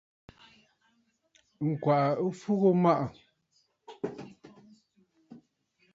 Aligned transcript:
Ŋ̀gwàʼà 1.67 2.09
ɨ 2.23 2.27
fu 2.39 2.51
ghu 2.61 2.69
maʼà. 2.83 3.05